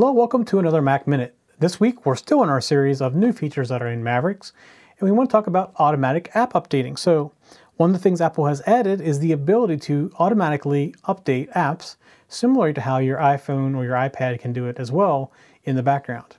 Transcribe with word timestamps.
Hello, 0.00 0.12
welcome 0.12 0.46
to 0.46 0.58
another 0.58 0.80
Mac 0.80 1.06
Minute. 1.06 1.36
This 1.58 1.78
week 1.78 2.06
we're 2.06 2.16
still 2.16 2.42
in 2.42 2.48
our 2.48 2.62
series 2.62 3.02
of 3.02 3.14
new 3.14 3.34
features 3.34 3.68
that 3.68 3.82
are 3.82 3.88
in 3.88 4.02
Mavericks, 4.02 4.54
and 4.98 5.06
we 5.06 5.14
want 5.14 5.28
to 5.28 5.32
talk 5.32 5.46
about 5.46 5.74
automatic 5.78 6.30
app 6.32 6.54
updating. 6.54 6.98
So, 6.98 7.32
one 7.76 7.90
of 7.90 7.92
the 7.92 8.02
things 8.02 8.22
Apple 8.22 8.46
has 8.46 8.62
added 8.62 9.02
is 9.02 9.18
the 9.18 9.32
ability 9.32 9.76
to 9.80 10.10
automatically 10.18 10.94
update 11.06 11.52
apps, 11.52 11.96
similar 12.28 12.72
to 12.72 12.80
how 12.80 12.96
your 12.96 13.18
iPhone 13.18 13.76
or 13.76 13.84
your 13.84 13.92
iPad 13.92 14.40
can 14.40 14.54
do 14.54 14.64
it 14.64 14.78
as 14.78 14.90
well 14.90 15.32
in 15.64 15.76
the 15.76 15.82
background. 15.82 16.38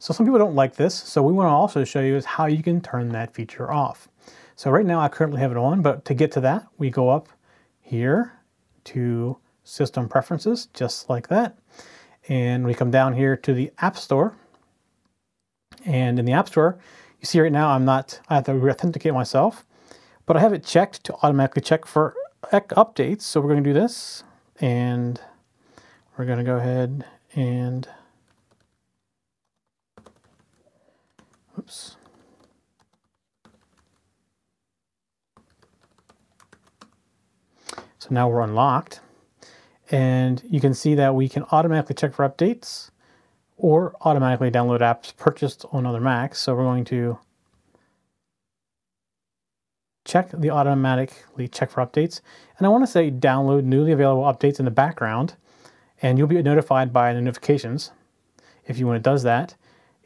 So 0.00 0.12
some 0.12 0.26
people 0.26 0.40
don't 0.40 0.56
like 0.56 0.74
this, 0.74 0.92
so 0.96 1.22
we 1.22 1.32
want 1.32 1.46
to 1.46 1.52
also 1.52 1.84
show 1.84 2.00
you 2.00 2.16
is 2.16 2.24
how 2.24 2.46
you 2.46 2.60
can 2.60 2.80
turn 2.80 3.10
that 3.10 3.32
feature 3.32 3.70
off. 3.70 4.08
So 4.56 4.68
right 4.72 4.84
now 4.84 4.98
I 4.98 5.08
currently 5.08 5.40
have 5.42 5.52
it 5.52 5.56
on, 5.56 5.80
but 5.80 6.04
to 6.06 6.14
get 6.14 6.32
to 6.32 6.40
that, 6.40 6.66
we 6.76 6.90
go 6.90 7.10
up 7.10 7.28
here 7.80 8.40
to 8.86 9.38
System 9.62 10.08
Preferences, 10.08 10.66
just 10.74 11.08
like 11.08 11.28
that. 11.28 11.56
And 12.28 12.66
we 12.66 12.74
come 12.74 12.90
down 12.90 13.14
here 13.14 13.36
to 13.36 13.54
the 13.54 13.72
App 13.78 13.96
Store. 13.96 14.34
And 15.84 16.18
in 16.18 16.24
the 16.24 16.32
App 16.32 16.48
Store, 16.48 16.78
you 17.20 17.26
see 17.26 17.40
right 17.40 17.52
now 17.52 17.70
I'm 17.70 17.84
not, 17.84 18.20
I 18.28 18.34
have 18.34 18.44
to 18.44 18.54
re-authenticate 18.54 19.14
myself, 19.14 19.64
but 20.26 20.36
I 20.36 20.40
have 20.40 20.52
it 20.52 20.64
checked 20.64 21.04
to 21.04 21.14
automatically 21.22 21.62
check 21.62 21.86
for 21.86 22.14
updates. 22.52 23.22
So 23.22 23.40
we're 23.40 23.48
going 23.50 23.62
to 23.62 23.70
do 23.70 23.74
this, 23.74 24.24
and 24.60 25.20
we're 26.16 26.24
going 26.24 26.38
to 26.38 26.44
go 26.44 26.56
ahead 26.56 27.04
and, 27.34 27.88
oops. 31.56 31.96
So 37.98 38.08
now 38.10 38.28
we're 38.28 38.40
unlocked. 38.40 39.00
And 39.90 40.42
you 40.48 40.60
can 40.60 40.74
see 40.74 40.94
that 40.94 41.14
we 41.14 41.28
can 41.28 41.44
automatically 41.52 41.94
check 41.94 42.14
for 42.14 42.28
updates 42.28 42.90
or 43.56 43.94
automatically 44.02 44.50
download 44.50 44.80
apps 44.80 45.16
purchased 45.16 45.64
on 45.72 45.86
other 45.86 46.00
Macs. 46.00 46.40
So 46.40 46.54
we're 46.54 46.64
going 46.64 46.84
to 46.86 47.18
check 50.04 50.30
the 50.32 50.50
automatically 50.50 51.48
check 51.48 51.70
for 51.70 51.84
updates. 51.84 52.20
And 52.58 52.66
I 52.66 52.70
want 52.70 52.84
to 52.84 52.90
say 52.90 53.10
download 53.10 53.64
newly 53.64 53.92
available 53.92 54.22
updates 54.22 54.58
in 54.58 54.64
the 54.64 54.70
background 54.70 55.34
and 56.02 56.18
you'll 56.18 56.28
be 56.28 56.40
notified 56.42 56.92
by 56.92 57.12
the 57.12 57.20
notifications 57.20 57.92
if 58.66 58.78
you 58.78 58.86
want 58.86 58.96
it 58.98 59.02
does 59.02 59.22
that. 59.22 59.54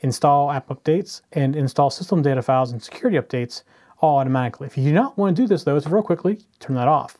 Install 0.03 0.51
app 0.51 0.69
updates 0.69 1.21
and 1.33 1.55
install 1.55 1.91
system 1.91 2.23
data 2.23 2.41
files 2.41 2.73
and 2.73 2.83
security 2.83 3.19
updates 3.19 3.63
all 4.01 4.19
automatically. 4.19 4.67
If 4.67 4.79
you 4.79 4.85
do 4.85 4.93
not 4.93 5.19
want 5.19 5.37
to 5.37 5.43
do 5.43 5.47
this 5.47 5.65
though, 5.65 5.77
it's 5.77 5.87
real 5.87 6.03
quickly, 6.03 6.41
turn 6.59 6.77
that 6.77 6.89
off 6.89 7.19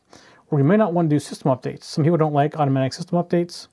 or 0.51 0.59
you 0.59 0.65
may 0.65 0.77
not 0.77 0.93
want 0.93 1.09
to 1.09 1.17
do 1.17 1.21
system 1.21 1.51
updates. 1.51 1.85
Some 1.85 2.05
people 2.05 2.19
don't 2.19 2.33
like 2.33 2.57
automatic 2.57 2.93
system 2.93 3.19
updates. 3.19 3.69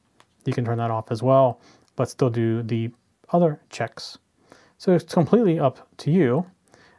You 0.45 0.53
can 0.53 0.64
turn 0.64 0.78
that 0.78 0.92
off 0.92 1.11
as 1.11 1.23
well, 1.23 1.59
but 1.95 2.09
still 2.09 2.30
do 2.30 2.64
the 2.64 2.92
other 3.31 3.59
checks. 3.70 4.17
So 4.78 4.94
it's 4.94 5.14
completely 5.14 5.59
up 5.59 5.88
to 5.98 6.11
you 6.11 6.45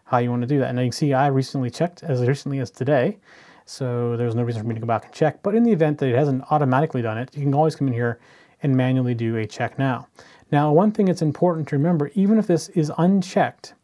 how 0.05 0.19
you 0.19 0.31
want 0.31 0.43
to 0.43 0.49
do 0.49 0.59
that. 0.59 0.71
And 0.71 0.79
you 0.79 0.87
can 0.87 0.93
see 0.93 1.13
I 1.13 1.29
recently 1.29 1.71
checked 1.71 2.03
as 2.03 2.27
recently 2.27 2.59
as 2.59 2.71
today, 2.71 3.19
so 3.65 4.17
there's 4.17 4.35
no 4.35 4.43
reason 4.43 4.63
for 4.63 4.69
me 4.69 4.75
to 4.75 4.81
go 4.81 4.87
back 4.87 5.05
and 5.05 5.15
check. 5.15 5.43
But 5.43 5.55
in 5.55 5.63
the 5.63 5.73
event 5.73 5.99
that 5.99 6.09
it 6.09 6.17
hasn't 6.17 6.45
automatically 6.51 7.03
done 7.03 7.19
it, 7.19 7.37
you 7.37 7.43
can 7.43 7.55
always 7.55 7.77
come 7.77 7.87
in 7.87 7.95
here 7.95 8.19
and 8.63 8.75
manually 8.75 9.15
do 9.15 9.37
a 9.37 9.47
check 9.47 9.79
now. 9.79 10.09
Now, 10.51 10.73
one 10.73 10.93
thing 10.93 11.09
it's 11.09 11.23
important 11.23 11.69
to 11.69 11.77
remember, 11.77 12.11
even 12.15 12.39
if 12.39 12.47
this 12.47 12.71
is 12.71 12.91
unchecked, 12.99 13.75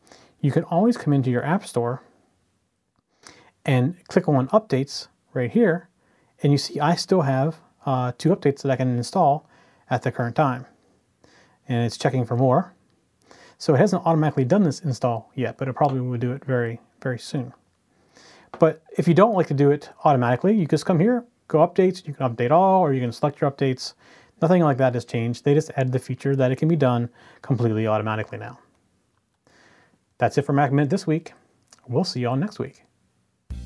you 0.41 0.51
can 0.51 0.65
always 0.65 0.97
come 0.97 1.13
into 1.13 1.31
your 1.31 1.45
App 1.45 1.67
Store 1.67 2.03
and 3.65 3.95
click 4.09 4.29
on 4.29 4.49
Updates 4.49 5.09
right 5.35 5.51
here, 5.51 5.89
and 6.43 6.53
you 6.53 6.59
see 6.59 6.81
I 6.81 6.95
still 6.95 7.23
have 7.23 7.57
uh, 7.87 8.13
two 8.17 8.31
updates 8.31 8.63
that 8.63 8.71
I 8.71 8.77
can 8.77 8.97
install 8.97 9.49
at 9.91 10.03
the 10.03 10.13
current 10.13 10.37
time. 10.37 10.67
And 11.69 11.85
it's 11.85 11.97
checking 11.97 12.25
for 12.25 12.37
more. 12.37 12.75
So 13.59 13.75
it 13.75 13.79
hasn't 13.79 14.05
automatically 14.05 14.45
done 14.45 14.63
this 14.63 14.81
install 14.81 15.31
yet, 15.35 15.57
but 15.57 15.69
it 15.69 15.75
probably 15.75 16.01
will 16.01 16.19
do 16.19 16.33
it 16.33 16.45
very, 16.45 16.81
very 17.03 17.19
soon. 17.19 17.53
But 18.59 18.83
if 18.97 19.09
you 19.09 19.15
don't 19.15 19.35
like 19.35 19.47
to 19.49 19.55
do 19.55 19.71
it 19.71 19.91
automatically, 20.05 20.55
you 20.55 20.67
just 20.67 20.87
come 20.87 21.01
here, 21.01 21.25
go 21.49 21.59
updates, 21.59 22.07
you 22.07 22.15
can 22.15 22.29
update 22.29 22.51
all, 22.51 22.81
or 22.81 22.93
you 22.93 23.01
can 23.01 23.13
select 23.13 23.41
your 23.41 23.51
updates. 23.51 23.95
Nothing 24.43 24.63
like 24.63 24.77
that 24.79 24.95
has 24.95 25.05
changed. 25.05 25.45
They 25.45 25.55
just 25.55 25.71
added 25.77 25.93
the 25.93 25.99
feature 25.99 26.37
that 26.37 26.53
it 26.53 26.57
can 26.57 26.69
be 26.69 26.77
done 26.77 27.09
completely 27.43 27.87
automatically 27.87 28.39
now. 28.39 28.59
That's 30.19 30.39
it 30.39 30.43
for 30.43 30.53
Mac 30.53 30.73
Minute 30.73 30.91
this 30.91 31.07
week. 31.07 31.33
We'll 31.89 32.05
see 32.05 32.21
you 32.21 32.29
all 32.29 32.37
next 32.37 32.59
week. 32.59 32.85